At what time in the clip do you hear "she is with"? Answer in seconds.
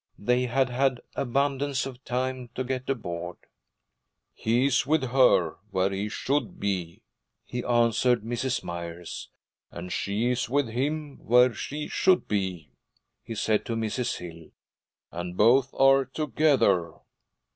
9.93-10.69